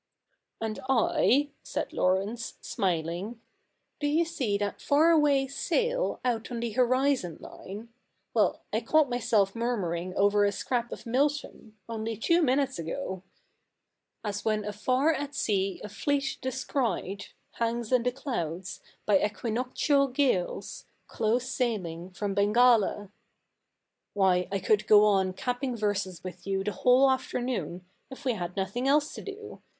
'And 0.59 0.79
I 0.89 1.49
—'said 1.63 1.93
Laurence, 1.93 2.57
smiling,— 2.59 3.39
'do 3.99 4.07
you 4.07 4.25
see 4.25 4.57
that 4.57 4.81
far 4.81 5.11
away 5.11 5.45
sail 5.45 6.19
out 6.25 6.49
on 6.49 6.59
the 6.59 6.71
horizon 6.71 7.37
line?— 7.39 7.89
well, 8.33 8.63
I 8.73 8.81
caught 8.81 9.11
myself 9.11 9.55
murmuring 9.55 10.15
over 10.15 10.43
a 10.43 10.51
scrap 10.51 10.91
of 10.91 11.05
Milton, 11.05 11.77
only 11.87 12.17
two 12.17 12.41
minutes 12.41 12.79
ago— 12.79 13.21
As 14.23 14.43
when 14.43 14.65
afar 14.65 15.13
at 15.13 15.35
sea 15.35 15.79
a 15.83 15.87
fleet 15.89 16.39
descried 16.41 17.27
Hangs 17.51 17.91
in 17.91 18.01
the 18.01 18.11
clouds, 18.11 18.81
by 19.05 19.19
equinoctial 19.23 20.07
gales 20.07 20.85
Close 21.05 21.47
sailing 21.47 22.09
from 22.09 22.33
Bengala. 22.33 23.11
Why, 24.15 24.47
I 24.51 24.57
could 24.57 24.87
go 24.87 25.05
on 25.05 25.33
capping 25.33 25.77
verses 25.77 26.23
with 26.23 26.47
you 26.47 26.63
the 26.63 26.71
whole 26.71 27.07
afternoon, 27.11 27.85
if 28.09 28.25
we 28.25 28.33
had 28.33 28.57
nothing 28.57 28.87
else 28.87 29.13
to 29.13 29.21
do. 29.21 29.61